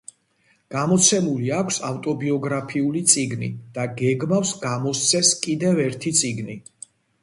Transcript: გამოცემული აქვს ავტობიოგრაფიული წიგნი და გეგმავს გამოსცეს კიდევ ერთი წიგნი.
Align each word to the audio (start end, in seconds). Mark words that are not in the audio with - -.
გამოცემული 0.75 1.51
აქვს 1.57 1.77
ავტობიოგრაფიული 1.91 3.05
წიგნი 3.13 3.53
და 3.79 3.89
გეგმავს 4.03 4.59
გამოსცეს 4.67 5.35
კიდევ 5.49 5.89
ერთი 5.89 6.21
წიგნი. 6.23 6.63